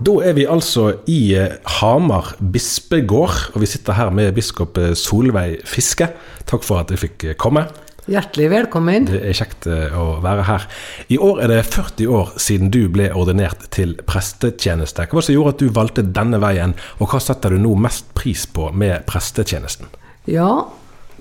[0.00, 4.94] Da er vi altså i eh, Hamar bispegård, og vi sitter her med biskop eh,
[4.96, 6.08] Solveig Fiske.
[6.48, 7.66] Takk for at jeg fikk eh, komme.
[8.08, 9.10] Hjertelig velkommen.
[9.10, 10.64] Det er kjekt å være her.
[11.12, 15.04] I år er det 40 år siden du ble ordinert til prestetjeneste.
[15.04, 17.76] Hva var det som gjorde at du valgte denne veien, og hva setter du nå
[17.84, 19.92] mest pris på med prestetjenesten?
[20.32, 20.48] Ja,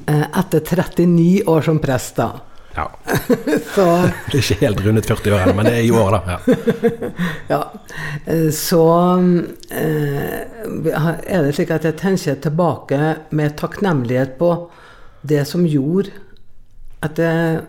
[0.08, 2.32] etter 39 år som prest, da.
[2.76, 2.86] Ja,
[3.76, 3.86] Så,
[4.30, 6.20] Det er ikke helt rundet 40 år ennå, men det er i år, da.
[6.30, 6.40] Ja.
[7.54, 7.62] ja.
[8.56, 8.84] Så
[9.74, 10.36] eh,
[10.86, 13.00] er det slik at jeg tenker tilbake
[13.36, 14.52] med takknemlighet på
[15.28, 16.14] det som gjorde
[17.04, 17.64] at jeg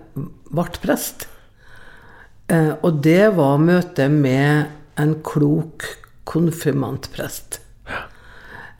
[0.50, 1.26] ble prest.
[2.50, 4.66] Eh, Og det var møtet med
[5.00, 5.86] en klok
[6.30, 7.60] konfirmantprest.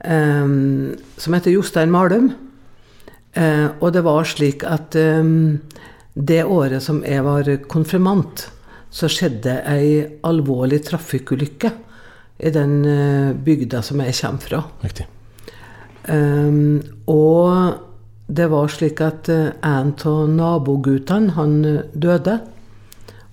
[0.05, 0.47] eh,
[1.17, 2.31] som heter Jostein Malum.
[3.33, 4.95] Eh, og det var slik at
[6.13, 8.49] det året som jeg var konfirmant,
[8.91, 11.71] så skjedde ei alvorlig trafikkulykke
[12.41, 14.63] i den eh, bygda som jeg kommer fra.
[14.83, 15.07] Riktig.
[16.09, 17.77] Um, og
[18.27, 22.39] det var slik at eh, en av nabogutene, han eh, døde.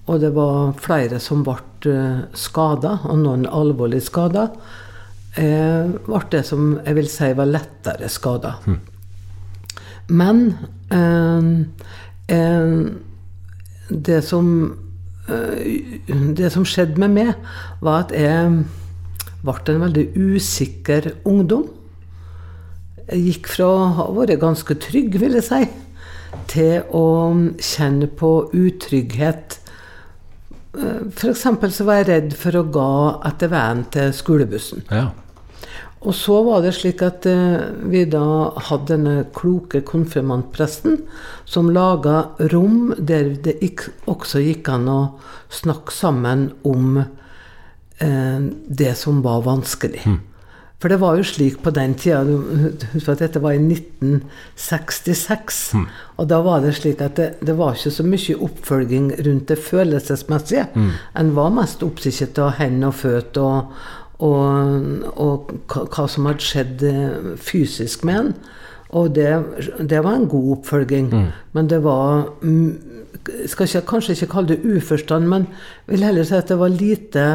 [0.08, 1.96] Og det var flere som ble
[2.34, 4.48] skada, og noen alvorlig skada.
[5.36, 8.54] Jeg ble det som jeg vil si var lettere skada.
[10.08, 10.54] Men
[10.90, 11.42] eh, eh,
[13.88, 14.48] det som
[15.28, 16.00] eh,
[16.36, 17.34] Det som skjedde med meg,
[17.80, 18.64] var at jeg
[19.44, 21.68] ble en veldig usikker ungdom.
[23.08, 25.62] Jeg gikk fra å ha vært ganske trygg, vil jeg si,
[26.50, 27.06] til å
[27.62, 29.60] kjenne på utrygghet.
[30.78, 31.46] F.eks.
[31.72, 32.90] så var jeg redd for å gå
[33.30, 34.84] etter veien til skolebussen.
[34.92, 35.08] Ja.
[36.06, 37.58] Og så var det slik at eh,
[37.90, 41.00] vi da hadde denne kloke konfirmantpresten
[41.48, 43.58] som laga rom der det
[44.06, 45.00] også gikk an å
[45.50, 50.06] snakke sammen om eh, det som var vanskelig.
[50.78, 52.20] For det var jo slik på den tida
[52.92, 55.74] Husk at dette var i 1966.
[56.22, 59.58] Og da var det slik at det, det var ikke så mye oppfølging rundt det
[59.58, 60.70] følelsesmessige.
[61.18, 63.74] En var mest opptatt av hender og føtter og,
[64.18, 68.32] og, og hva, som hadde skjedd eh, fysisk med en.
[68.98, 69.30] Og det,
[69.84, 71.10] det var en god oppfølging.
[71.52, 72.70] Men det var mm,
[73.46, 75.46] skal ikke, Kanskje ikke kalle det uforstand, men
[75.86, 77.26] vil heller si at det var lite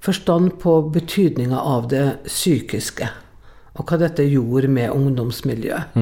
[0.00, 3.08] forstand på betydninga av det psykiske.
[3.78, 5.96] Og hva dette gjorde med ungdomsmiljøet.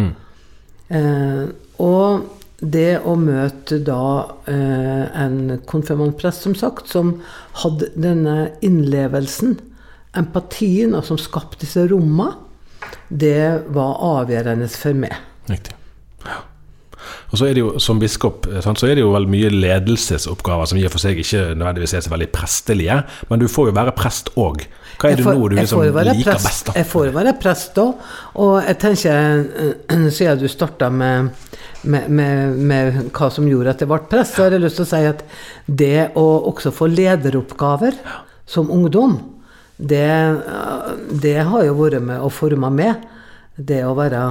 [0.87, 1.45] Eh,
[1.83, 2.27] og
[2.61, 4.03] det å møte da
[4.49, 7.17] eh, en konfirmantprest, som sagt, som
[7.65, 9.59] hadde denne innlevelsen,
[10.17, 12.35] empatien, og som skapte disse rommene,
[13.11, 15.15] det var avgjørende for meg.
[15.51, 15.75] Riktig.
[16.27, 16.43] Ja.
[17.31, 20.79] Og så er det jo som biskop så er det jo veldig mye ledelsesoppgaver som
[20.79, 22.97] i og for seg ikke nødvendigvis er så veldig prestelige,
[23.31, 24.65] men du får jo være prest òg.
[24.97, 26.67] Hva er det får- nå du liksom liker prest- best?
[26.67, 26.73] da?
[26.81, 27.95] Jeg får være prest òg.
[28.43, 29.45] Og jeg tenker,
[30.17, 31.31] siden du starta med,
[31.85, 34.87] med, med, med hva som gjorde at jeg ble prest, så har jeg lyst til
[34.87, 35.25] å si at
[35.67, 37.99] det å også få lederoppgaver
[38.47, 39.19] som ungdom,
[39.77, 43.07] det, eh, det har jo vært med og forma meg.
[43.57, 44.23] Det å være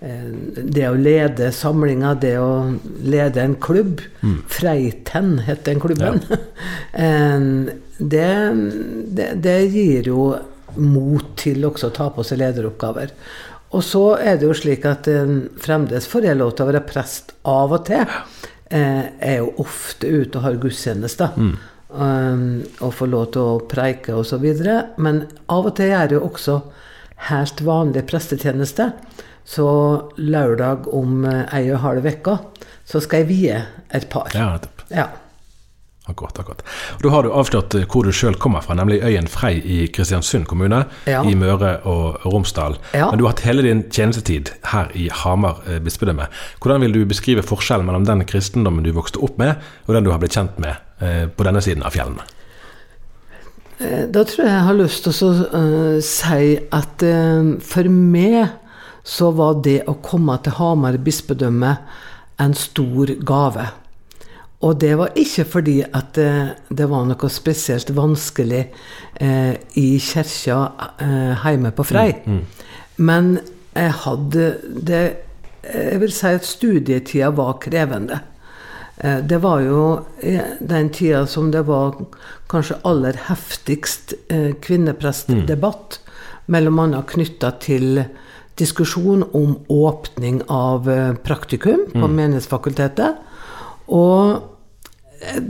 [0.00, 0.30] eh,
[0.76, 2.52] det å lede samlinger, det å
[3.04, 4.02] lede en klubb
[4.48, 6.22] Freiten het den klubben.
[6.28, 6.40] Ja.
[8.12, 8.30] det,
[9.16, 10.24] det, det gir jo
[10.80, 13.14] mot til også å ta på seg lederoppgaver.
[13.76, 16.86] Og så er det jo slik at eh, fremdeles får jeg lov til å være
[16.88, 18.16] prest av og til.
[18.70, 21.36] Eh, jeg er jo ofte ute og har gudstjenester.
[21.90, 24.44] Um, og få lov til å preike osv.
[25.02, 26.58] Men av og til gjør jeg jo også
[27.30, 28.92] helt vanlig prestetjeneste.
[29.50, 29.66] Så
[30.20, 32.36] lørdag om eh, ei og en halv uke
[32.86, 33.56] så skal jeg vie
[33.96, 34.30] et par.
[34.36, 34.84] Ja, nettopp.
[34.94, 35.08] Ja.
[36.10, 36.62] Akkurat, akkurat.
[36.96, 39.80] Og Da har du avslørt eh, hvor du sjøl kommer fra, nemlig øyen Frei i
[39.92, 41.22] Kristiansund kommune Ja.
[41.26, 42.78] i Møre og Romsdal.
[42.94, 43.10] Ja.
[43.10, 46.28] Men du har hatt hele din tjenestetid her i Hamar eh, bispedømme.
[46.62, 50.12] Hvordan vil du beskrive forskjellen mellom den kristendommen du vokste opp med, og den du
[50.14, 50.78] har blitt kjent med
[51.36, 52.26] på denne siden av fjellene?
[53.80, 58.50] Eh, Da tror jeg jeg har lyst til å eh, si at eh, for meg
[59.04, 61.76] så var det å komme til Hamar bispedømme
[62.40, 63.64] en stor gave.
[64.60, 68.66] Og det var ikke fordi at eh, det var noe spesielt vanskelig
[69.20, 70.58] eh, i kirka
[71.00, 72.10] eh, hjemme på Frei.
[73.00, 73.38] Men
[73.72, 74.46] jeg hadde
[74.90, 75.02] det
[75.62, 78.16] Jeg vil si at studietida var krevende.
[79.00, 80.04] Eh, Det var jo
[80.60, 81.94] den tida som det var
[82.50, 86.00] kanskje aller heftigst eh, kvinneprestdebatt,
[86.46, 87.02] mellom bl.a.
[87.06, 88.04] knytta til
[88.60, 93.16] diskusjon om åpning av eh, praktikum på Menighetsfakultetet.
[93.88, 94.42] Og
[95.22, 95.40] eh,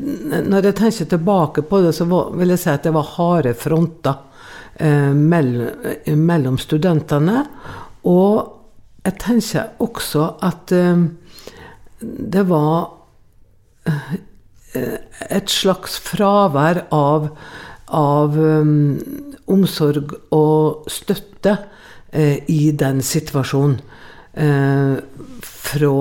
[0.47, 4.20] når jeg tenker tilbake på det, så vil jeg si at det var harde fronter
[4.79, 7.44] eh, mellom, eh, studentene.
[8.05, 8.56] Og
[9.05, 11.06] jeg tenker også at eh,
[12.00, 13.00] det var
[14.75, 17.31] et slags fravær av,
[17.91, 18.99] av um,
[19.51, 23.81] omsorg og støtte uh, i den situasjonen
[24.39, 24.97] uh,
[25.43, 25.95] fra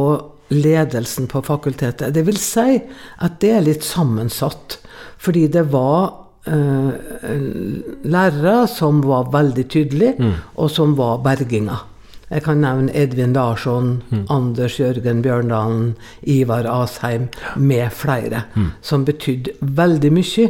[0.50, 2.14] ledelsen på fakultetet.
[2.14, 2.80] Det vil si
[3.22, 4.80] at det er litt sammensatt.
[5.20, 6.14] Fordi det var
[6.48, 6.92] uh,
[8.06, 11.82] lærere som var veldig tydelige, og som var berginga.
[12.30, 17.26] Jeg kan nevne Edvin Larsson, Anders Jørgen Bjørndalen, Ivar Asheim
[17.58, 18.44] med flere.
[18.86, 20.46] Som betydde veldig mye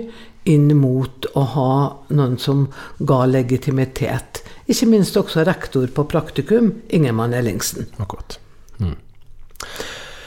[0.50, 1.72] inn mot å ha
[2.16, 2.68] noen som
[3.00, 4.44] ga legitimitet.
[4.70, 7.88] Ikke minst også rektor på praktikum, Ingemann Ellingsen.
[8.00, 8.40] Akkurat.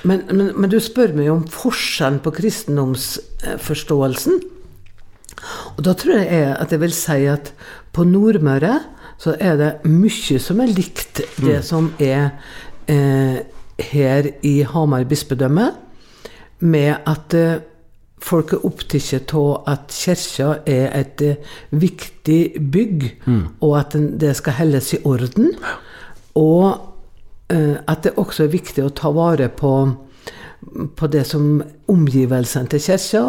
[0.02, 4.40] Men, men, men du spør meg om forskjellen på kristendomsforståelsen.
[5.76, 7.52] Og da tror jeg at jeg vil si at
[7.94, 8.80] på Nordmøre
[9.22, 12.32] så er det mye som er likt det som er
[12.90, 13.42] eh,
[13.92, 15.68] her i Hamar bispedømme,
[16.58, 17.60] med at eh,
[18.22, 22.40] folk er opptatt av at kirka er et eh, viktig
[22.74, 23.08] bygg,
[23.60, 25.52] og at den, det skal holdes i orden.
[26.34, 26.66] Og
[27.50, 29.74] eh, at det også er viktig å ta vare på,
[30.96, 33.26] på det som omgivelsene til kirka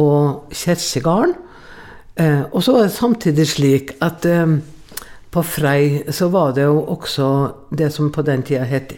[0.00, 1.40] og kirkegården.
[2.16, 4.60] Eh, og så er det samtidig slik at eh,
[5.34, 7.28] på Frei så var det jo også
[7.74, 8.94] det som på den tida het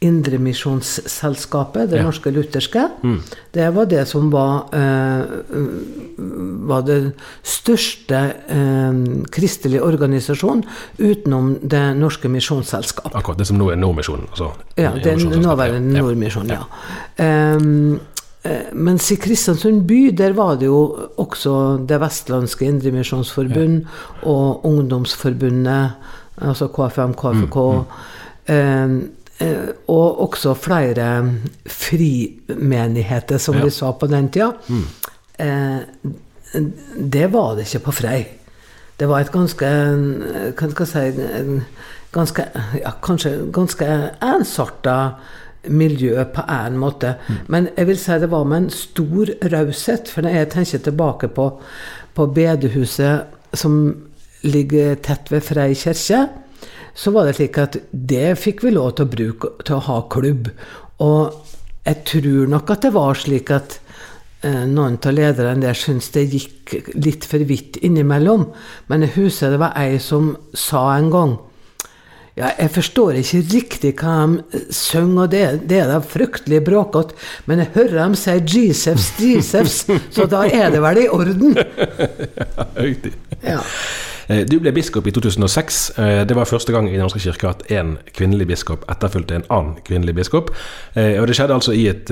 [0.00, 2.02] Indremisjonsselskapet, det Ja.
[2.04, 2.88] norske lutherske.
[3.52, 5.24] Det var det som var, eh,
[6.66, 8.92] var det største eh,
[9.30, 10.64] kristelige organisasjonen
[10.98, 13.12] utenom Det norske misjonsselskap.
[13.14, 14.26] Akkurat det som nå er Nordmisjonen.
[14.30, 16.64] Altså, Ja, det er Nordmisjonen, nåværende Ja.
[17.18, 17.24] Ja.
[17.24, 17.98] Eh,
[18.72, 21.52] mens i Kristiansund by, der var det jo også
[21.88, 23.84] Det vestlandske Indremisjonsforbund
[24.22, 25.90] og Ungdomsforbundet,
[26.40, 27.84] altså KFM, KFK.
[28.48, 31.32] ehm, eh, og også flere
[31.66, 33.64] frimenigheter, som Ja.
[33.64, 34.52] vi sa på den tida.
[35.38, 35.78] Eh,
[37.12, 38.26] det var det ikke på Frei.
[39.00, 39.66] Det var et ganske
[40.56, 41.64] hva skal jeg si, en
[42.12, 42.44] ganske,
[42.80, 45.10] ja, kanskje ganske ensarta
[45.68, 47.14] miljø på en måte.
[47.48, 50.08] Men jeg vil si det var med en stor raushet.
[50.08, 51.50] For når jeg tenker tilbake på,
[52.14, 53.82] på bedehuset som
[54.42, 56.28] ligger tett ved Frei kirke,
[56.94, 60.00] så var det slik at det fikk vi lov til å bruke til å ha
[60.12, 60.50] klubb.
[61.04, 61.36] Og
[61.86, 63.78] jeg tror nok at det var slik at
[64.44, 68.48] eh, noen av lederne der syntes det gikk litt for vidt innimellom.
[68.88, 71.38] Men jeg husker det var ei som sa en gang
[72.40, 77.16] ja, jeg forstår ikke riktig hva de synger, og det, det er da fryktelig bråkete,
[77.50, 79.82] men jeg hører dem si Jesus, Jesus,
[80.14, 81.58] så da er det vel i orden.
[82.40, 83.12] ja, Riktig.
[83.44, 83.60] Ja.
[84.30, 85.98] Eh, Du ble biskop i 2006.
[85.98, 89.44] Eh, Det var første gang i Den norske kirke at én kvinnelig biskop etterfulgte en
[89.50, 90.50] annen kvinnelig biskop.
[90.94, 92.06] Eh, Og det skjedde altså i et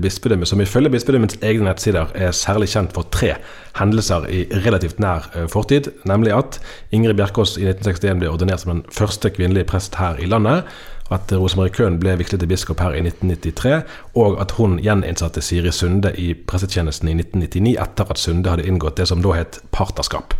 [0.00, 3.36] bispedømme som ifølge bispedømmets egne nettsider er særlig kjent for tre
[3.74, 5.92] hendelser i relativt nær fortid.
[6.04, 6.60] Nemlig at
[6.92, 10.64] Ingrid Bjerkås i 1961 ble ordinert som den første kvinnelige prest her i landet.
[11.14, 13.82] At Rosemarie Köhn ble vigslet til biskop her i 1993,
[14.20, 18.98] og at hun gjeninnsatte Siri Sunde i pressetjenesten i 1999 etter at Sunde hadde inngått
[19.00, 20.34] det som da het partnerskap.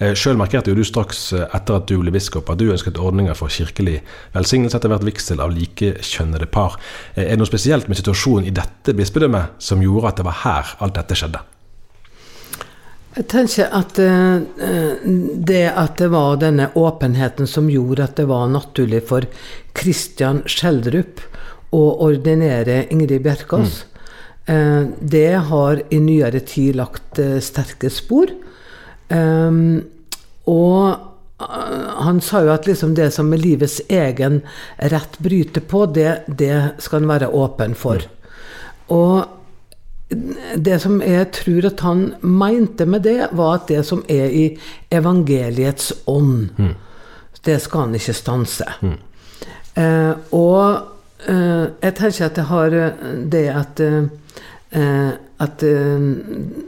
[0.00, 2.98] Eh, Sjøl markerte jo du straks eh, etter at du ble biskop at du ønsket
[2.98, 4.00] ordninger for kirkelig
[4.34, 6.78] velsignelse etter hvert vigsel av likekjønnede par.
[7.14, 10.42] Eh, Er det noe spesielt med situasjonen i dette bispedømmet som gjorde at det var
[10.44, 11.44] her alt dette skjedde?
[13.18, 15.06] Jeg tenker at eh,
[15.42, 19.26] det at det var denne åpenheten som gjorde at det var naturlig for
[19.74, 21.24] Christian Schjelderup
[21.74, 23.80] å ordinere Ingrid Bjerkås,
[24.46, 28.30] eh, det har i nyere tid lagt eh, sterke spor.
[30.48, 30.82] Og
[31.38, 34.42] han sa jo at liksom det som med livets egen
[34.92, 38.04] rett bryter på, det, det skal han være åpen for.
[38.94, 39.37] Og
[40.56, 44.44] det som jeg tror at han mente med det, var at det som er i
[44.90, 46.48] evangeliets ånd,
[47.44, 48.66] det skal han ikke stanse.
[49.78, 56.00] Eh, og eh, jeg tenker at det har eh, det at eh, At eh,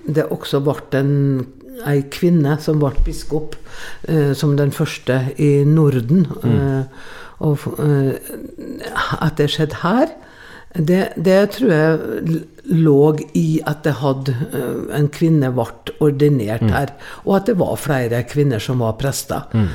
[0.07, 1.47] det også ble en
[1.91, 3.57] ei kvinne som ble biskop,
[4.07, 6.27] eh, som den første i Norden.
[6.45, 6.85] Eh,
[7.41, 8.15] og eh,
[9.21, 10.13] at det skjedde her,
[10.79, 12.99] det, det tror jeg lå
[13.35, 16.93] i at det hadde eh, en kvinne ble ordinert her,
[17.25, 19.49] og at det var flere kvinner som var prester.
[19.51, 19.71] Mm.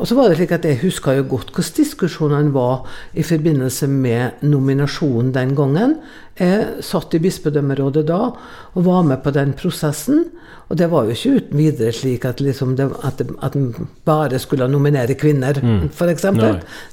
[0.00, 3.86] Og så var det slik at Jeg husker jo godt hvordan diskusjonene var i forbindelse
[3.86, 5.94] med nominasjonen den gangen.
[6.40, 8.32] Jeg satt i bispedømmerådet da
[8.74, 10.24] og var med på den prosessen.
[10.70, 14.38] Og det var jo ikke uten videre slik at, liksom det, at, at en bare
[14.42, 15.62] skulle nominere kvinner,
[15.94, 16.26] for f.eks.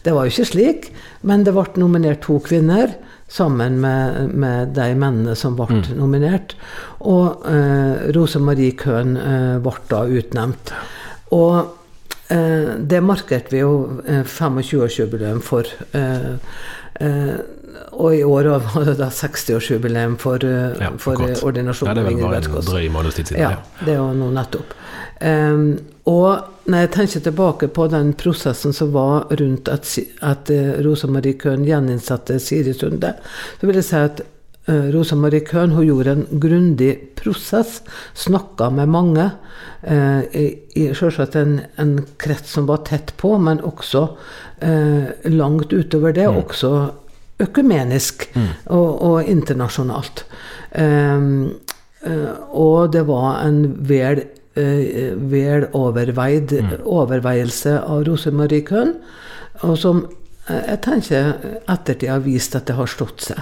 [0.05, 0.89] Det var jo ikke slik.
[1.21, 2.93] Men det ble nominert to kvinner
[3.27, 6.55] sammen med, med de mennene som ble nominert.
[7.03, 10.71] Og eh, Rose Marie Køhn eh, ble da utnevnt.
[11.35, 11.57] Og
[12.31, 13.73] eh, det markerte vi jo
[14.07, 15.67] eh, 25-årsjubileum for.
[15.91, 16.31] Eh,
[17.03, 17.35] eh,
[17.97, 22.09] og i år var det da 60-årsjubileum for, eh, Ja, for ordinasjonen Ja, det er
[22.13, 23.43] vel bare en drøy måneds tid siden.
[23.43, 24.73] Ja, det er jo nå nettopp.
[25.19, 25.69] Ehm,
[26.07, 29.89] og når jeg tenker tilbake på den prosessen som var rundt at,
[30.23, 33.13] at uh, Rosa Marie Køhn gjeninnsatte Siri Sunde,
[33.59, 34.21] så vil jeg si at
[34.69, 37.81] uh, Rosa Marie Køhn hun gjorde en grundig prosess,
[38.15, 39.29] snakka med mange.
[39.83, 40.53] eh,
[40.95, 44.07] Selvsagt en, en krets som var tett på, men også
[44.61, 46.27] eh, langt utover det.
[46.27, 46.71] Også
[47.39, 48.29] økumenisk
[48.65, 50.25] og, og internasjonalt.
[50.75, 51.55] Ehm,
[52.07, 54.36] Eh, og det var en vel, eh,
[55.31, 58.95] vel overveid overveielse av Rosemarie Köhn,
[59.65, 60.03] og som
[60.49, 61.33] eh, jeg tenker
[61.67, 63.41] ettertid har vist at det har stått seg.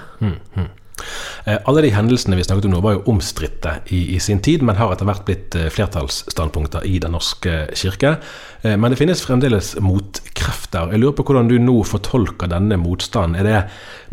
[1.45, 4.63] Eh, Alle de hendelsene vi snakket om nå, var jo omstridte i, i sin tid,
[4.65, 8.15] men har etter hvert blitt eh, flertallsstandpunkter i Den norske kirke.
[8.63, 10.93] Eh, Men det finnes fremdeles motkrefter.
[10.95, 13.37] Jeg lurer på hvordan du nå fortolker denne motstanden.
[13.41, 13.61] Er det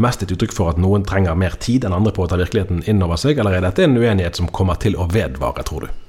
[0.02, 2.82] mest et uttrykk for at noen trenger mer tid enn andre på å ta virkeligheten
[2.90, 6.01] inn over seg, eller er dette en uenighet som kommer til å vedvare, tror du?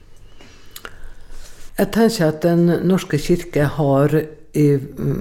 [1.77, 4.13] Jeg tenker at Den norske kirke har,
[4.53, 4.65] i,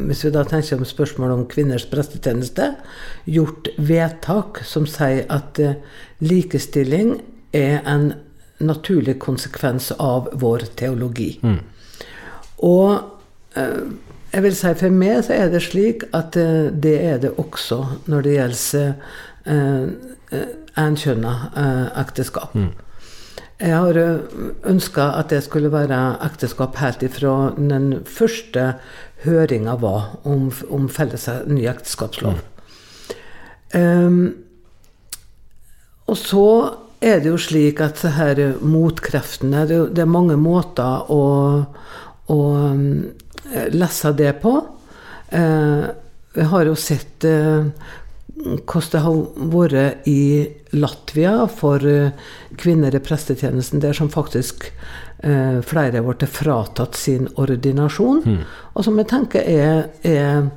[0.06, 2.74] hvis vi da tenker om spørsmålet om kvinners prestetjeneste,
[3.24, 5.80] gjort vedtak som sier at eh,
[6.20, 7.16] likestilling
[7.56, 8.12] er en
[8.60, 11.38] naturlig konsekvens av vår teologi.
[12.60, 13.00] Og
[13.56, 13.80] eh,
[14.32, 17.80] jeg vil si for meg så er det slik at eh, det er det også
[18.12, 18.94] når det gjelder
[20.78, 21.32] enkjønna
[21.98, 22.52] ekteskap.
[22.54, 22.91] ekteskap.
[23.62, 23.98] Jeg har
[24.66, 28.72] ønska at det skulle være ekteskap helt ifra den første
[29.22, 32.40] høringa var om, om felles ny ekteskapslov.
[33.78, 34.24] Ehm,
[36.10, 36.48] og så
[37.02, 41.22] er det jo slik at her motkreftene Det, det er mange måter å,
[42.30, 42.40] å
[42.74, 42.84] um,
[43.70, 44.58] lese det på.
[45.32, 45.86] Uh,
[46.32, 47.66] vi har jo sett eh,
[48.42, 49.18] hvordan det har
[49.52, 50.22] vært i
[50.74, 52.14] Latvia for eh,
[52.58, 54.70] kvinner i prestetjenesten, der som faktisk
[55.22, 58.24] eh, flere har blitt fratatt sin ordinasjon.
[58.72, 60.48] Og som jeg tenker er, er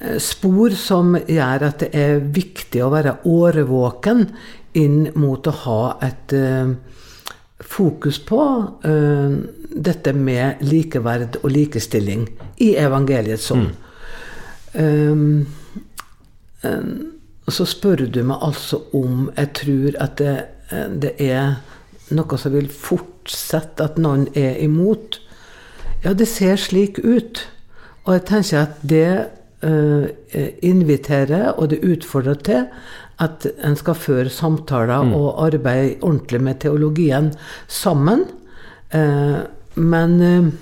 [0.00, 4.26] eh, spor som gjør at det er viktig å være årvåken
[4.80, 6.72] inn mot å ha et eh,
[7.62, 8.42] fokus på
[8.88, 9.34] eh,
[9.72, 12.26] dette med likeverd og likestilling
[12.64, 13.70] i evangeliets ånd.
[14.72, 15.12] Mm.
[15.12, 15.61] um,
[17.50, 20.34] så spør du meg altså om jeg tror at det,
[20.70, 21.56] eh, det er
[22.12, 25.18] noe som vil fortsette, at noen er imot.
[26.04, 27.46] Ja, det ser slik ut.
[28.04, 29.06] Og jeg tenker at det
[29.62, 30.04] uh,
[30.66, 32.66] inviterer, og det utfordrer til,
[33.22, 37.30] at en skal føre samtaler og arbeide ordentlig med teologien
[37.70, 38.26] sammen.
[38.92, 39.46] Uh,
[39.78, 40.52] men uh,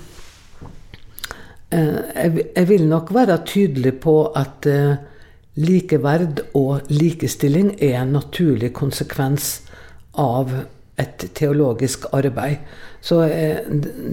[1.73, 4.69] jeg, jeg vil nok være tydelig på at
[5.59, 9.57] likeverd og likestilling er en naturlig konsekvens
[10.19, 10.53] av
[11.01, 12.61] et teologisk arbeid.
[13.01, 13.59] Så eh,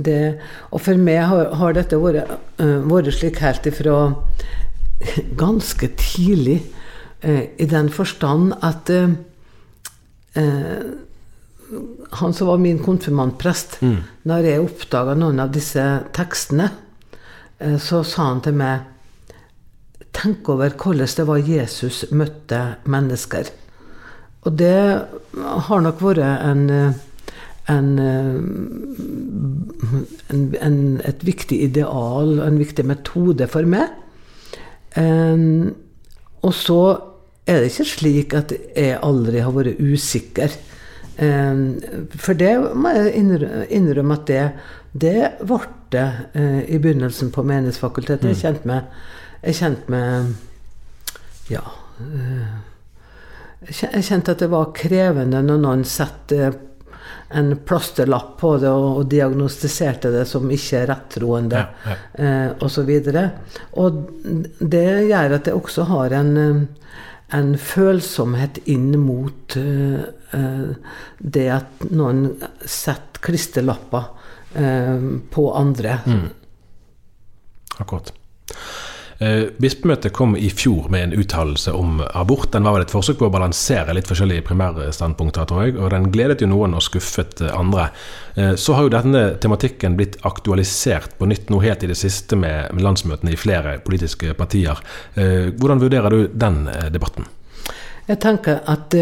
[0.05, 0.39] det,
[0.73, 2.31] og for meg har, har dette vært,
[2.63, 3.97] uh, vært slik helt ifra
[5.43, 6.63] ganske tidlig,
[7.27, 8.91] uh, i den forstand at
[12.19, 13.97] han som var min konfirmantprest, mm.
[14.31, 15.83] når jeg oppdaga noen av disse
[16.15, 16.69] tekstene,
[17.83, 18.87] så sa han til meg
[20.19, 22.61] Tenk over hvordan det var Jesus møtte
[22.91, 23.51] mennesker.
[24.47, 24.79] Og det
[25.69, 26.65] har nok vært en,
[27.71, 27.91] en,
[30.31, 33.95] en, et viktig ideal, en viktig metode for meg.
[34.99, 36.81] Og så
[37.49, 40.55] er det ikke slik at jeg aldri har vært usikker.
[41.19, 43.15] For det må jeg
[43.75, 44.45] innrømme at det,
[44.93, 48.29] det ble det uh, i begynnelsen på Menighetsfakultetet.
[48.29, 48.43] Jeg mm.
[48.43, 48.83] kjente meg,
[49.43, 50.35] jeg kjente meg
[51.49, 51.63] Ja.
[51.99, 52.59] Uh,
[53.69, 56.53] jeg kjente at det var krevende når noen satte
[57.29, 61.97] en plasterlapp på det og, og diagnostiserte det som ikke rettroende ja, ja.
[62.25, 62.89] eh, osv.
[62.89, 63.19] Og,
[63.83, 63.99] og
[64.61, 66.33] det gjør at jeg også har en,
[67.37, 70.73] en følsomhet inn mot uh,
[71.19, 72.31] det at noen
[72.65, 74.09] setter klisterlapper
[74.57, 75.99] uh, på andre.
[76.07, 76.29] Mm.
[77.83, 78.15] Akkurat.
[79.19, 82.53] Eh, bispemøtet kom i fjor med en uttalelse om abort.
[82.53, 85.75] Den var vel et forsøk på å balansere litt forskjellige primærstandpunkter, tror jeg.
[85.75, 87.89] Og den gledet jo noen og skuffet andre.
[88.39, 92.39] Eh, så har jo denne tematikken blitt aktualisert på nytt nå helt i det siste
[92.39, 94.79] med, landsmøtene i flere politiske partier.
[95.19, 96.63] Eh, hvordan vurderer du den
[96.95, 97.27] debatten?
[98.07, 98.95] Jeg tenker at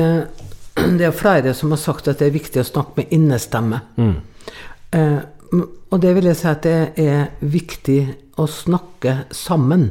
[0.99, 3.85] det er flere som har sagt at det er viktig å snakke med innestemme.
[4.00, 4.16] Mm.
[5.92, 8.00] og det vil jeg si at det er viktig
[8.40, 9.90] å snakke sammen.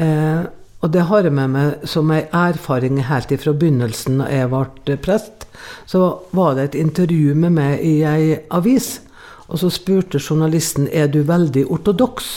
[0.00, 0.42] Eh,
[0.80, 4.96] og det har jeg med meg som ei erfaring helt fra begynnelsen da jeg ble
[5.04, 5.44] prest.
[5.84, 6.00] Så
[6.32, 9.00] var det et intervju med meg i ei avis,
[9.50, 12.30] og så spurte journalisten er du veldig ortodoks.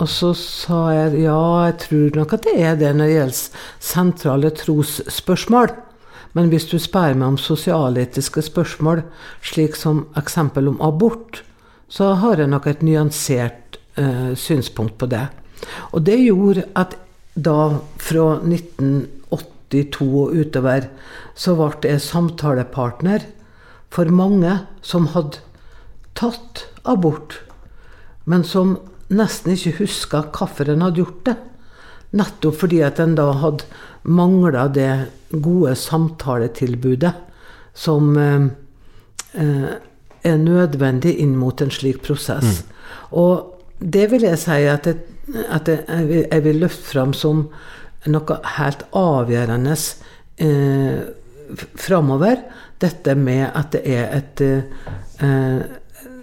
[0.00, 3.64] Og så sa jeg ja, jeg tror nok at det er det når det gjelder
[3.92, 5.72] sentrale trosspørsmål.
[6.36, 9.02] Men hvis du spør meg om sosialetiske spørsmål,
[9.42, 11.42] slik som eksempel om abort,
[11.90, 15.26] så har jeg nok et nyansert eh, synspunkt på det.
[15.92, 16.96] Og det gjorde at
[17.34, 20.88] da, fra 1982 og utover,
[21.34, 23.26] så ble jeg samtalepartner
[23.90, 25.42] for mange som hadde
[26.18, 27.40] tatt abort,
[28.24, 28.76] men som
[29.10, 31.36] nesten ikke huska hvorfor en hadde gjort det.
[32.18, 33.66] Nettopp fordi at en da hadde
[34.02, 37.12] mangla det gode samtaletilbudet
[37.76, 38.48] som eh,
[39.38, 39.70] eh,
[40.26, 42.60] er nødvendig inn mot en slik prosess.
[42.60, 42.74] Mm.
[43.20, 45.06] Og det vil jeg si at et
[45.48, 47.48] at jeg vil, jeg vil løfte fram som
[48.10, 49.76] noe helt avgjørende
[50.40, 51.00] eh,
[51.78, 52.36] framover.
[52.80, 54.62] Dette med at det er et eh,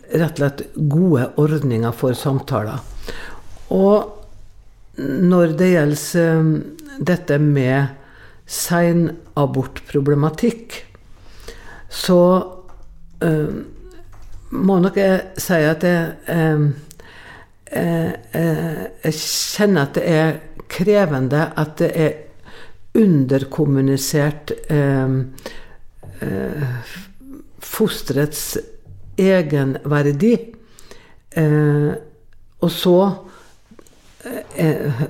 [0.08, 2.80] rett og slett gode ordninger for samtaler.
[3.76, 3.98] Og
[4.98, 6.46] når det gjelder eh,
[7.12, 7.86] dette med
[8.48, 10.86] seinabortproblematikk,
[11.94, 12.22] så
[13.24, 13.52] eh,
[14.48, 16.60] må nok jeg si at jeg eh, Eh, eh,
[17.68, 20.38] jeg kjenner at det er
[20.72, 22.14] krevende at det er
[22.98, 25.18] underkommunisert eh,
[26.20, 26.92] eh,
[27.60, 28.58] fosterets
[29.18, 30.34] egenverdi.
[31.38, 31.92] Eh,
[32.58, 32.98] og så
[34.58, 35.04] eh,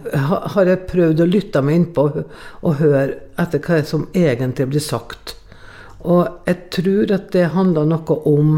[0.53, 3.07] har jeg prøvd å lytte meg innpå og høre
[3.39, 5.37] etter hva som egentlig blir sagt.
[6.07, 8.51] Og jeg tror at det handler noe om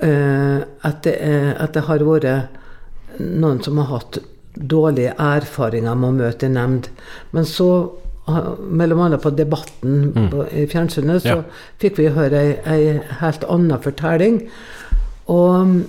[0.00, 2.59] at det, er, at det har vært
[3.40, 4.20] noen som har hatt
[4.54, 6.90] dårlige erfaringer med å møte i nemnd.
[7.36, 7.70] Men så,
[8.60, 10.28] mellom annet på Debatten mm.
[10.32, 11.64] på, i fjernsynet, så ja.
[11.82, 14.42] fikk vi høre ei, ei helt annen fortelling.
[15.30, 15.80] Og,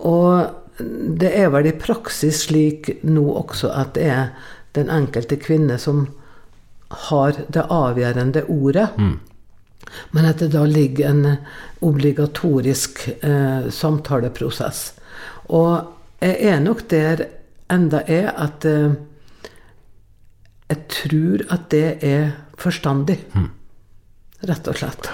[0.00, 0.82] og
[1.22, 6.06] det er vel i praksis slik nå også at det er den enkelte kvinne som
[7.08, 8.90] har det avgjørende ordet.
[8.96, 9.16] Mm.
[10.12, 11.36] Men at det da ligger en
[11.84, 14.92] obligatorisk eh, samtaleprosess.
[15.48, 17.26] Og jeg er nok der
[17.72, 18.96] enda er at eh,
[20.70, 23.20] jeg tror at det er forstandig.
[23.34, 23.52] Mm.
[24.46, 25.10] Rett og slett.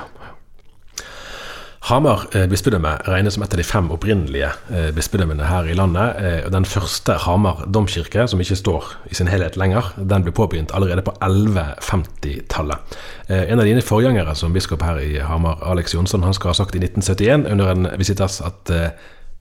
[1.82, 6.48] Hamar eh, bispedømme regnes som et av de fem opprinnelige eh, bispedømmene her i landet.
[6.54, 11.04] Den første Hamar domkirke, som ikke står i sin helhet lenger, den ble påbegynt allerede
[11.04, 12.96] på 1150-tallet.
[13.28, 16.78] En av dine forgjengere som biskop her i Hamar, Alex Jonsson, han skal ha sagt
[16.78, 18.72] i 1971 under en visitas at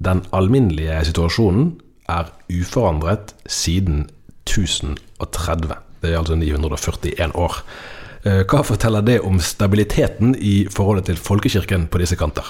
[0.02, 1.72] den alminnelige situasjonen
[2.10, 4.08] er uforandret siden
[4.48, 5.78] 1030.
[6.02, 7.62] Det er altså 941 år.
[8.26, 12.46] Eh, Hva forteller det om stabiliteten i forholdet til folkekirken på disse kanter?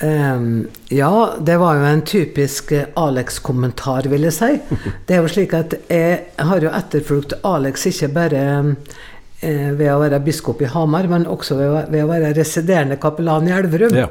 [0.00, 4.54] Um, ja, det var jo en typisk eh, Alex-kommentar, vil jeg si.
[5.06, 8.44] Det er jo slik at jeg har jo etterfulgt Alex ikke bare
[9.40, 13.48] ved å være biskop i Hamar, men også ved å, ved å være residerende kapellan
[13.48, 13.96] i Elverum.
[13.96, 14.08] Ja.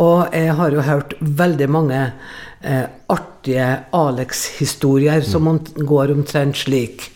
[0.00, 7.10] Og jeg har jo hørt veldig mange eh, artige Alex-historier som går omtrent slik.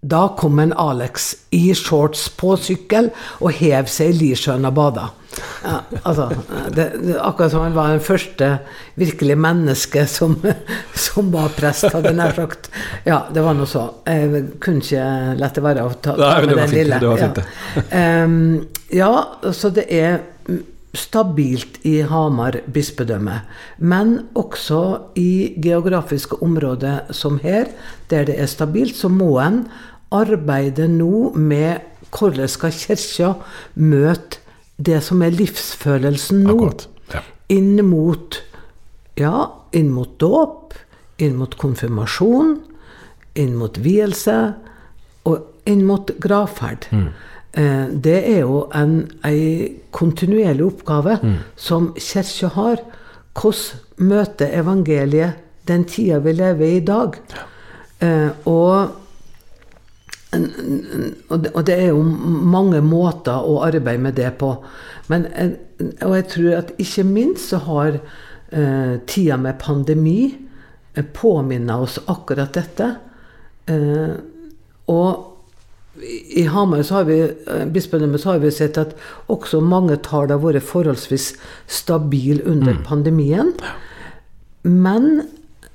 [0.00, 5.10] Da kom en Alex i shorts på sykkel og hev seg i Lisjøen og bada.
[5.62, 6.28] Ja, altså,
[6.74, 8.48] det, det, akkurat som han var den første
[8.98, 10.34] virkelig menneske som,
[11.06, 12.70] som var prest, hadde jeg nær sagt.
[13.06, 13.86] Ja, det var noe så.
[14.08, 15.06] Jeg kunne ikke
[15.38, 17.00] la det være å ta, ta Nei, med den fint, lille.
[17.00, 18.02] det var fint, ja.
[18.24, 18.36] Um,
[18.90, 19.12] ja,
[19.54, 20.20] så det er
[20.96, 23.36] stabilt i Hamar bispedømme.
[23.78, 24.82] Men også
[25.20, 27.70] i geografiske områder som her,
[28.10, 29.62] der det er stabilt, så må en
[30.10, 33.34] arbeide nå med hvordan skal kirka
[33.78, 34.40] møte
[34.80, 36.54] det som er livsfølelsen nå.
[36.56, 36.86] Akkurat.
[37.14, 37.22] Ja.
[37.52, 38.40] Inn mot
[39.20, 40.72] ja, inn mot dåp,
[41.20, 42.54] inn mot konfirmasjon,
[43.36, 44.36] inn mot vielse
[45.28, 46.86] og inn mot gravferd.
[47.52, 48.94] Eh, Det er jo en,
[49.26, 51.18] en kontinuerlig oppgave
[51.56, 52.80] som kirka har.
[53.34, 55.36] Hvordan møter evangeliet
[55.68, 57.18] den tida vi lever i i dag?
[58.00, 58.96] Eh, og
[60.30, 64.52] og det, er jo mange måter å arbeide med det på.
[65.10, 65.56] Men, eh,
[66.06, 70.46] og jeg tror at ikke minst så har eh, tida med pandemi
[70.94, 72.94] påminna påminnet oss akkurat dette.
[73.66, 74.14] Eh,
[74.86, 75.26] og
[76.34, 78.94] i Hamar så har vi, eh, bispedømmet har vi sett at
[79.28, 81.34] også mange tall har vært forholdsvis
[81.66, 83.52] stabile under pandemien.
[84.62, 85.28] Men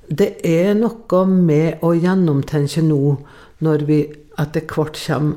[0.08, 3.18] det er noe med å gjennomtenke nå,
[3.60, 4.00] når vi
[4.38, 5.36] etter hvert kommer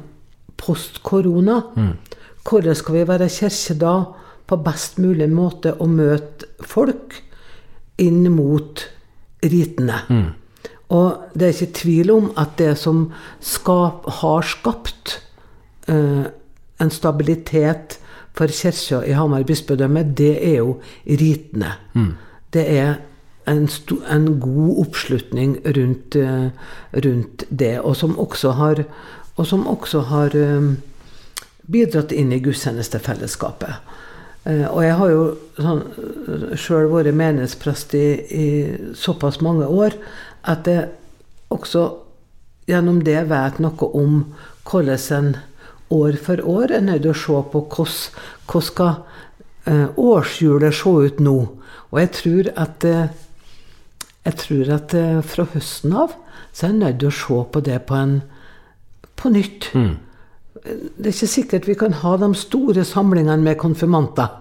[0.60, 1.62] post korona.
[2.44, 3.94] Hvordan skal vi være kirke da
[4.50, 7.16] på best mulig måte å møte folk
[7.98, 8.84] inn mot
[9.44, 10.02] ritene?
[10.90, 15.20] Og det er ikke tvil om at det som skap, har skapt
[15.88, 16.26] eh,
[16.80, 18.00] en stabilitet
[18.34, 21.76] for kirka i Hamar bispedømme, det er jo ritene.
[22.54, 22.98] Det er
[23.50, 26.50] en, sto, en god oppslutning rundt, eh,
[26.92, 28.84] rundt det, og som også har,
[29.46, 30.70] som også har eh,
[31.72, 33.96] bidratt inn i gudstjenestefellesskapet.
[34.46, 35.24] Eh, og jeg har jo
[35.58, 35.84] sånn,
[36.60, 38.48] sjøl vært menighetsprest i, i
[38.98, 39.98] såpass mange år
[40.50, 40.90] at jeg
[41.54, 41.88] også
[42.70, 44.20] gjennom det vet noe om
[44.70, 45.32] hvordan en
[45.90, 47.96] år for år er nødt til å se på hvordan,
[48.46, 51.34] hvordan skal årshjulet se ut nå.
[51.90, 52.86] Og jeg tror at
[54.30, 56.14] jeg tror at eh, fra høsten av
[56.54, 58.16] så er jeg nødt til å se på det på, en,
[59.20, 59.70] på nytt.
[59.74, 64.34] Det er ikke sikkert vi kan ha de store samlingene med konfirmanter.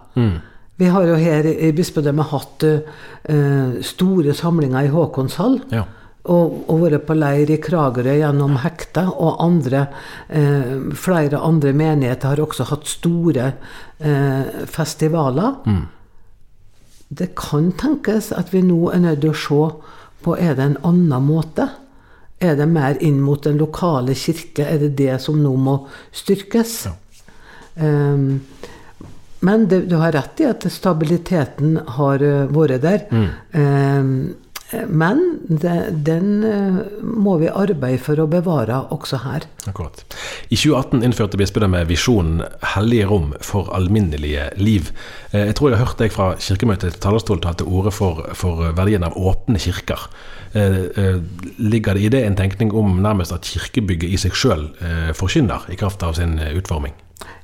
[0.78, 5.60] Vi har jo her i bispedømmet hatt uh, store samlinger i Håkonshall.
[5.74, 5.84] Ja.
[6.28, 9.06] Og, og vært på leir i Kragerø gjennom hekta.
[9.08, 9.86] Og andre,
[10.28, 15.62] eh, flere andre menigheter har også hatt store eh, festivaler.
[17.08, 19.60] Det kan tenkes at vi nå er nødt til å se
[20.24, 21.68] på er det en annen måte.
[22.38, 24.66] Er det mer inn mot den lokale kirke?
[24.66, 25.78] Er det det som nå må
[26.14, 26.74] styrkes?
[27.78, 28.40] Ehm,
[29.40, 33.06] men det, du har rett i at stabiliteten har eh, vært der.
[33.58, 34.12] Ehm,
[34.88, 39.46] men det, den eh, må vi arbeide for å bevare også her.
[39.70, 40.02] Akkurat.
[40.52, 42.42] I 2018 innførte bispedømmet visjonen
[42.74, 44.92] 'Hellige rom for alminnelige liv'.
[45.32, 48.28] Eh, Jeg tror jeg har hørt deg fra kirkemøtet til talerstol ta til orde for,
[48.34, 50.08] for verdien av åpne kirker.
[50.52, 51.20] Eh, eh,
[51.58, 54.68] Ligger det i det en tenkning om nærmest at kirkebygget i seg sjøl
[55.14, 56.92] forkynner, i kraft av sin eh, utforming?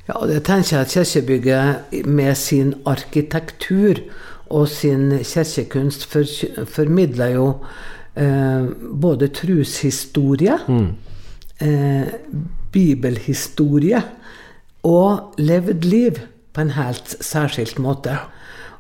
[0.09, 4.01] Ja, det tenker jeg at kirkebygget med sin arkitektur
[4.51, 6.29] og sin kirkekunst for,
[6.65, 7.47] formidler jo
[8.17, 8.67] eh,
[9.01, 10.59] både trushistorie,
[11.61, 12.15] eh,
[12.73, 14.03] bibelhistorie
[14.85, 16.21] og levd liv
[16.53, 18.19] på en helt særskilt måte.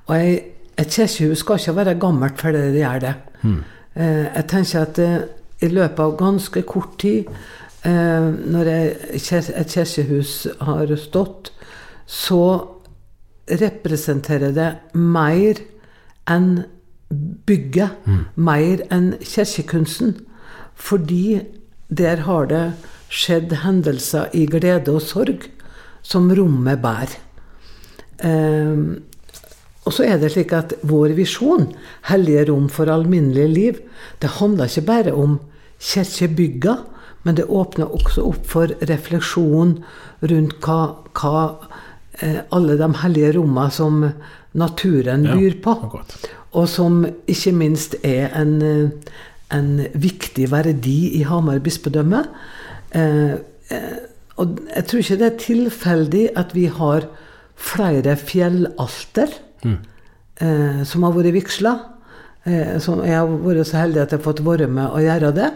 [0.06, 0.42] Og jeg,
[0.78, 3.14] et kirkehus skal ikke være gammelt for det gjør det.
[3.96, 5.18] Eh, jeg tenker at eh,
[5.62, 7.30] i løpet av ganske kort tid,
[7.86, 11.52] eh, når jeg, et kirkehus har stått,
[12.06, 12.40] så
[13.48, 15.60] representerer det mer
[16.30, 16.64] enn
[17.46, 20.16] bygget, mer enn kirkekunsten.
[20.74, 21.42] Fordi
[21.88, 22.64] der har det
[23.12, 25.44] skjedd hendelser i glede og sorg
[26.04, 27.18] som rommet bærer.
[28.24, 29.02] Um,
[29.84, 31.68] og så er det slik at vår visjon,
[32.08, 33.80] hellige rom for alminnelig liv,
[34.22, 35.38] det handler ikke bare om
[35.80, 36.78] kirkebygga,
[37.24, 39.76] men det åpner også opp for refleksjon
[40.24, 40.80] rundt hva,
[41.16, 41.44] hva
[42.54, 44.04] alle de hellige rommene som
[44.54, 45.74] naturen byr på.
[45.82, 46.02] Ja,
[46.54, 48.90] Og som ikke minst er en, eh,
[49.50, 52.24] en viktig verdi i Hamar bispedømme.
[52.94, 53.32] Eh,
[53.70, 53.96] eh,
[54.36, 57.08] og jeg tror ikke det er tilfeldig at vi har
[57.56, 59.28] flere fjellalter
[59.64, 61.74] eh, som har vært vigsla.
[62.44, 65.34] Eh, som jeg har vært så heldig at jeg har fått være med å gjøre
[65.34, 65.50] det.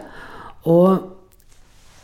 [0.67, 1.15] Og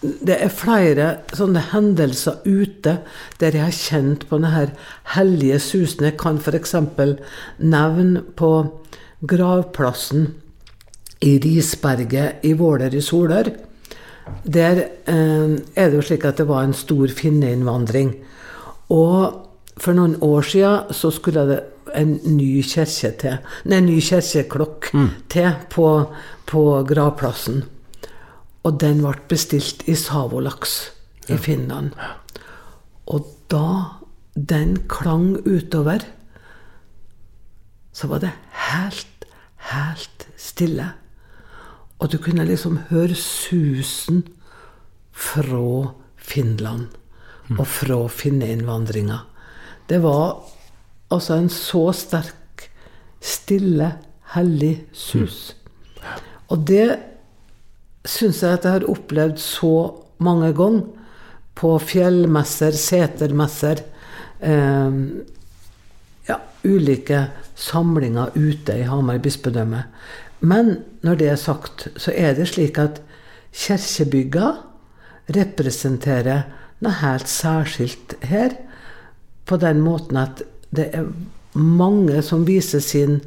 [0.05, 2.99] det er flere sånne hendelser ute
[3.41, 4.67] der jeg har kjent på denne
[5.15, 6.09] hellige susen.
[6.09, 6.75] Jeg kan f.eks.
[7.59, 8.51] nevne på
[9.25, 10.29] gravplassen
[11.25, 13.49] i Risberget i Våler i Solør.
[14.45, 18.15] Der eh, er det jo slik at det var en stor finneinnvandring.
[18.93, 19.41] Og
[19.81, 21.61] for noen år siden så skulle det
[21.95, 23.39] en ny kirke til,
[23.71, 24.91] nei, en ny kirkeklokk
[25.31, 25.89] til på,
[26.51, 27.63] på gravplassen.
[28.65, 30.79] Og den ble bestilt i Savolaks
[31.29, 31.93] i Finland.
[33.07, 34.01] Og da
[34.35, 36.05] den klang utover,
[37.95, 38.33] så var det
[38.73, 39.27] helt,
[39.71, 40.89] helt stille.
[41.99, 44.25] Og du kunne liksom høre susen
[45.13, 46.89] fra Finland
[47.59, 49.21] og fra finneinnvandringa.
[49.89, 50.41] Det var
[51.13, 52.71] altså en så sterk,
[53.21, 53.93] stille,
[54.35, 55.55] hellig sus.
[56.49, 57.14] Og det
[58.05, 59.77] syns jeg at jeg har opplevd så
[60.25, 60.85] mange ganger.
[61.55, 63.85] På fjellmesser, setermesser.
[64.43, 64.97] Eh,
[66.27, 67.21] ja, ulike
[67.55, 69.85] samlinger ute i Hamar bispedømme.
[70.41, 73.01] Men når det er sagt, så er det slik at
[73.55, 74.51] kirkebygga
[75.35, 76.43] representerer
[76.83, 78.59] noe helt særskilt her.
[79.47, 80.43] På den måten at
[80.75, 81.07] det er
[81.55, 83.21] mange som viser sin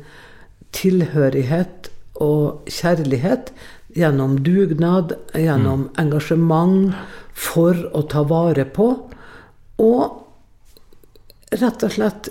[0.76, 1.90] tilhørighet
[2.22, 3.54] og kjærlighet
[3.98, 6.94] gjennom dugnad, gjennom engasjement
[7.34, 8.92] for å ta vare på.
[9.82, 12.30] Og rett og slett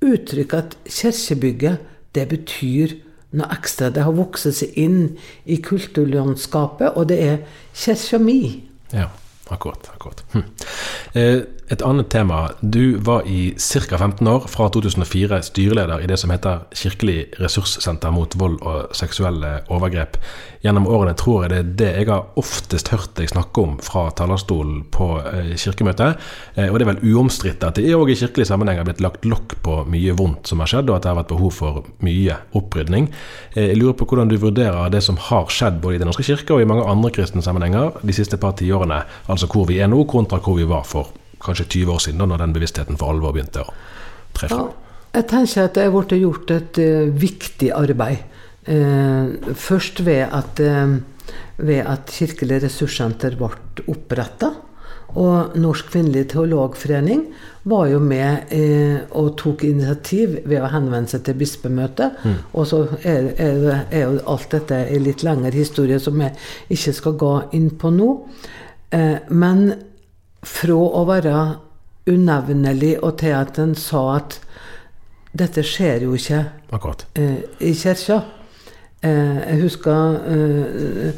[0.00, 2.96] uttrykke at kirkebygget, det betyr
[3.36, 3.90] noe ekstra.
[3.94, 5.00] Det har vokst seg inn
[5.44, 7.36] i kulturlandskapet, og det er
[7.76, 8.40] kirka mi.
[8.94, 9.10] Ja,
[9.52, 9.92] akkurat.
[10.00, 10.24] Akkurat.
[10.32, 10.44] Hm.
[11.12, 12.48] Eh, Et annet tema.
[12.60, 13.98] Du var i ca.
[13.98, 19.60] 15 år, fra 2004, styreleder i det som heter Kirkelig ressurssenter mot vold og seksuelle
[19.70, 20.18] overgrep.
[20.64, 24.08] Gjennom årene tror jeg det er det jeg har oftest hørt deg snakke om fra
[24.18, 26.18] talerstolen på eh, kirkemøtet.
[26.56, 29.30] Eh, og det er vel uomstridt at det òg i kirkelig sammenheng har blitt lagt
[29.30, 32.40] lokk på mye vondt som har skjedd, og at det har vært behov for mye
[32.58, 33.08] opprydning.
[33.54, 36.58] Jeg lurer på hvordan du vurderer det som har skjedd både i Den norske kirke
[36.58, 39.04] og i mange andre kristne sammenhenger de siste par tiårene.
[39.30, 42.28] Altså hvor vi er nå, kontra hvor vi var for kanskje 20 år siden, da
[42.30, 43.74] når den bevisstheten for alvor begynte å
[44.36, 44.64] tre Ja,
[45.16, 48.26] jeg tenker at det er blitt gjort et uh, viktig arbeid.
[48.68, 53.54] Uh, først ved at, uh, ved at Kirkelig ressurssenter ble
[53.90, 54.52] oppretta.
[55.18, 57.24] Og Norsk kvinnelig teologforening
[57.70, 62.20] var jo med eh, og tok initiativ ved å henvende seg til bispemøtet.
[62.54, 66.36] Og så er, er, er jo alt dette en litt lengre historie som jeg
[66.76, 68.10] ikke skal gå inn på nå.
[68.90, 69.72] Eh, men
[70.42, 71.34] fra å være
[72.10, 74.38] unevnelig og til at en sa at
[75.36, 76.40] dette skjer jo ikke
[76.74, 77.04] Akkurat.
[77.14, 78.22] eh, i kirka.
[79.02, 81.14] Eh, jeg husker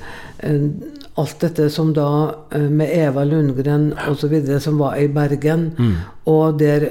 [1.16, 2.06] alt dette som da
[2.52, 4.34] med Eva Lundgren osv.
[4.60, 5.66] som var i Bergen.
[6.26, 6.86] Og der,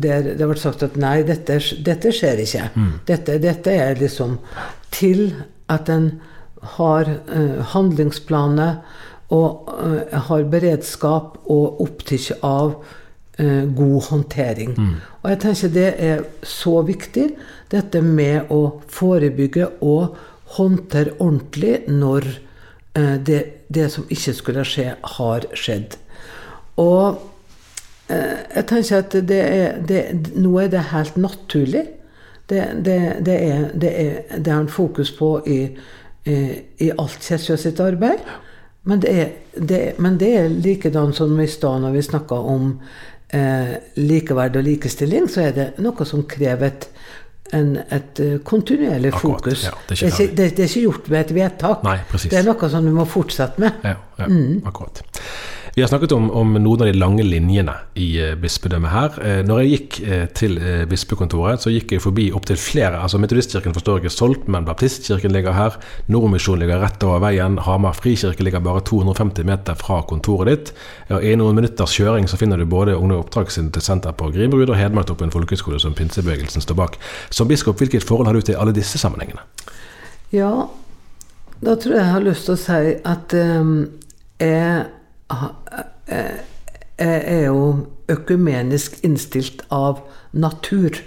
[0.00, 2.68] der det ble sagt at nei, dette, dette skjer ikke.
[3.08, 4.38] Dette, dette er liksom
[4.94, 5.32] til
[5.68, 6.10] at en
[6.76, 8.78] har eh, handlingsplaner
[9.34, 12.76] og eh, har beredskap og opptatt av
[13.38, 14.76] eh, god håndtering.
[15.22, 17.28] Og jeg tenker det er så viktig,
[17.72, 20.16] dette med å forebygge og
[20.58, 22.28] håndtere ordentlig når
[22.94, 25.98] eh, det, det som ikke skulle skje, har skjedd.
[26.80, 27.18] Og
[28.12, 30.04] eh, jeg tenker at det er, det,
[30.36, 31.86] nå er det helt naturlig.
[32.46, 35.60] Det, det, det, er, det, er, det er en fokus på i,
[36.28, 36.40] i,
[36.84, 38.20] i alt Kirka sitt arbeid.
[38.84, 42.72] Men det, er, det, men det er likedan som i stad når vi snakka om
[43.32, 46.86] eh, likeverd og likestilling, så er det noe som krever et,
[47.56, 49.64] en, et eh, kontinuerlig Akkurat, fokus.
[49.70, 51.88] ja, det er det, ikke det, er ikke gjort med et vedtak.
[51.88, 51.96] Nei.
[52.26, 53.84] Det er noe som du må fortsette med.
[53.88, 54.30] Ja, ja
[54.68, 55.04] akkurat.
[55.76, 59.16] Vi har snakket om, om, noen av de lange linjene i uh, bispedømmet her.
[59.18, 60.54] Uh, når jeg gikk uh, til
[60.86, 63.00] bispekontoret, så gikk jeg forbi opptil flere.
[63.02, 65.80] altså Metodistkirken forstår ikke solgt, men Baptistkirken ligger her.
[66.06, 67.58] Nordmisjonen ligger rett over veien.
[67.66, 70.72] Hamar frikirke ligger bare 250 meter fra kontoret ditt.
[71.10, 75.34] Og I noen minutters kjøring så finner du både Unge Oppdragssenter på Grimrud og Hedmarktoppen
[75.34, 77.02] folkehøgskole, som pinsebevegelsen står bak.
[77.34, 79.42] Som biskop, hvilket forhold har du til alle disse sammenhengene?
[80.30, 80.68] Ja,
[81.58, 83.42] da tror jeg jeg har lyst til å si at
[84.38, 84.84] jeg jeg
[86.98, 87.60] er jo
[88.10, 90.98] økumenisk innstilt av natur.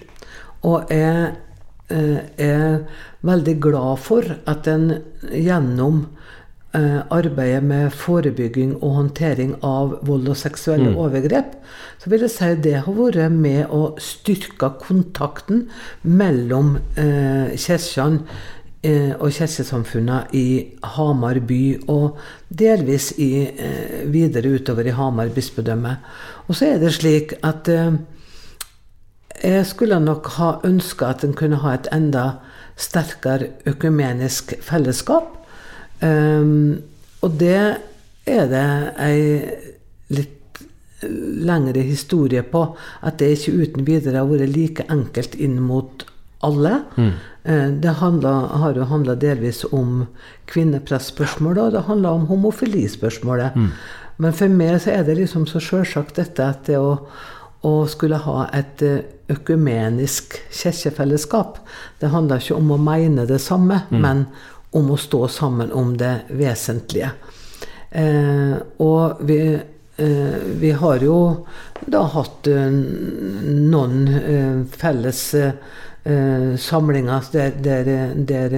[0.65, 1.33] Og jeg
[1.93, 2.79] eh, er
[3.27, 4.89] veldig glad for at en
[5.31, 6.05] gjennom
[6.75, 10.99] eh, arbeidet med forebygging og håndtering av vold og seksuelle mm.
[11.05, 11.55] overgrep,
[12.01, 15.67] så vil jeg si det har vært med å styrke kontakten
[16.01, 18.25] mellom eh, kirkene
[19.19, 20.47] og kirkesamfunnene i
[20.95, 22.17] Hamar by, og
[22.49, 25.97] delvis i, eh, videre utover i Hamar bispedømme.
[26.47, 27.97] Og så er det slik at eh,
[29.43, 32.29] jeg skulle nok ha ønska at en kunne ha et enda
[32.77, 35.33] sterkere økumenisk fellesskap.
[36.01, 36.83] Um,
[37.21, 37.77] og det
[38.25, 38.67] er det
[39.01, 39.21] ei
[40.13, 40.61] litt
[41.01, 42.63] lengre historie på.
[43.01, 46.05] At det ikke uten videre har vært like enkelt inn mot
[46.39, 46.81] alle.
[46.97, 47.11] Mm.
[47.43, 50.05] Eh, det handler, har jo handla delvis om
[50.51, 53.55] kvinnepressspørsmålet, og det handler om homofilispørsmålet.
[53.55, 53.71] Mm.
[54.17, 56.97] Men for meg så er det liksom så sjølsagt dette at det å,
[57.65, 61.57] å skulle ha et eh, økumenisk kirkefellesskap
[61.99, 63.97] Det handler ikke om å mene det samme, mm.
[64.01, 64.25] men
[64.77, 67.11] om å stå sammen om det vesentlige.
[67.89, 71.17] Eh, og vi, eh, vi har jo
[71.87, 73.97] da hatt noen
[74.73, 75.21] felles
[76.07, 78.57] eh, samlinger der, der, der,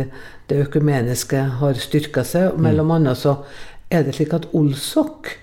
[0.50, 2.54] det økumeniske har styrka seg.
[2.54, 2.64] Mm.
[2.68, 3.40] Mellom annet så
[3.90, 5.34] er det slik at Olsok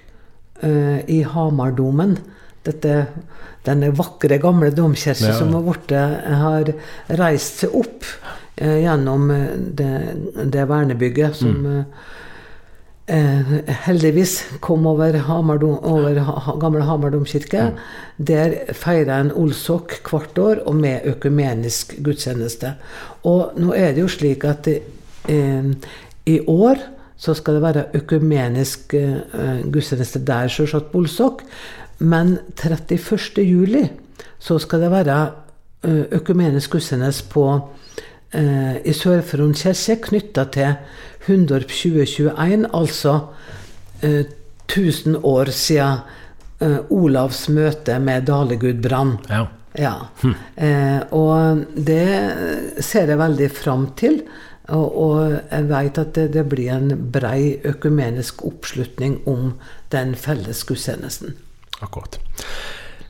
[0.62, 2.16] eh, i Hamardomen
[2.66, 3.06] dette,
[3.66, 5.38] denne vakre, gamle domkirka ja.
[5.38, 5.94] som har, vært,
[6.42, 6.72] har,
[7.20, 8.06] reist seg opp
[8.56, 9.94] eh, gjennom eh, det,
[10.54, 11.82] det vernebygget som mm.
[13.06, 13.50] Eh,
[13.86, 17.68] heldigvis kom over, Hamardom, over ha, gamle Hamar domkirke.
[17.68, 17.76] Mm.
[18.18, 22.74] Der feira en Olsok hvert år, og med økumenisk gudstjeneste.
[23.22, 25.70] Og nå er det jo slik at eh,
[26.26, 26.82] i år
[27.16, 31.46] så skal det være økumenisk eh, gudstjeneste der, selvsagt på Olsok.
[31.98, 33.46] Men 31.
[33.46, 33.86] juli
[34.38, 35.20] så skal det være
[35.86, 37.46] eh, økumenisk gudstjeneste på
[38.32, 40.74] eh, i sør for kirke knytta til
[41.26, 43.18] 100 2021, altså
[44.02, 44.24] eh,
[44.66, 45.98] 1000 år siden
[46.60, 49.16] eh, Olavs møte med Dalegud brann.
[49.30, 49.46] Ja.
[49.78, 49.94] ja.
[50.22, 50.34] Hm.
[50.56, 54.22] Eh, og det ser jeg veldig fram til.
[54.68, 55.18] Og, og
[55.50, 59.52] jeg vet at det, det, blir en brei økumenisk oppslutning om
[59.94, 61.36] den felles gudstjenesten.
[61.82, 62.18] Akkurat.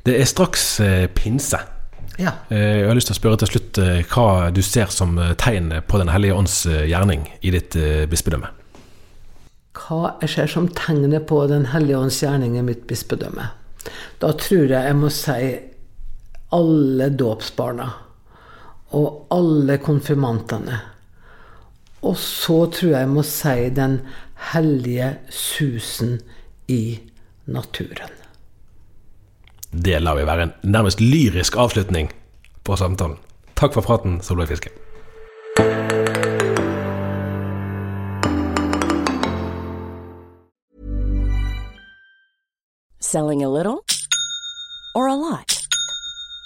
[0.05, 1.59] Det er straks eh, pinse.
[2.17, 2.33] Ja.
[2.49, 5.35] Eh, jeg har lyst til å spørre til slutt eh, hva du ser som eh,
[5.41, 7.77] tegn på Den hellige ånds gjerning i ditt
[8.11, 8.51] bispedømme?
[9.77, 13.51] Hva jeg ser som tegnet på Den hellige ånds gjerning i mitt bispedømme?
[14.23, 15.39] Da tror jeg jeg må si
[16.57, 17.89] alle dåpsbarna.
[18.97, 20.77] Og alle konfirmantene.
[22.07, 23.99] Og så tror jeg jeg må si den
[24.53, 26.21] hellige susen
[26.71, 27.01] i
[27.51, 28.15] naturen.
[29.71, 32.13] Det lar vi være en nærmest lyrisk avslutning
[32.65, 33.19] på samtalen.
[33.57, 34.71] Takk for praten, Solveig Fiske.
[43.01, 43.85] Selling a little
[44.95, 45.56] or a lot?